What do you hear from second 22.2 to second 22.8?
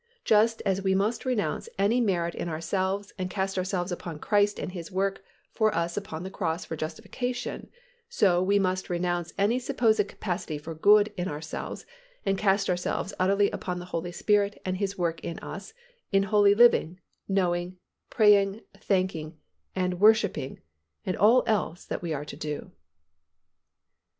to do.